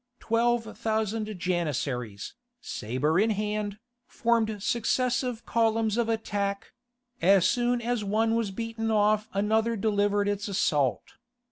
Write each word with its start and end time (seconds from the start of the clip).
Twelve 0.19 0.75
thousand 0.79 1.37
Janissaries, 1.37 2.33
sabre 2.59 3.19
in 3.19 3.29
hand, 3.29 3.77
formed 4.07 4.63
successive 4.63 5.45
columns 5.45 5.95
of 5.95 6.09
attack; 6.09 6.71
as 7.21 7.47
soon 7.47 7.79
as 7.83 8.03
one 8.03 8.33
was 8.33 8.49
beaten 8.49 8.89
off 8.89 9.27
another 9.31 9.75
delivered 9.75 10.27
its 10.27 10.47
assault. 10.47 11.17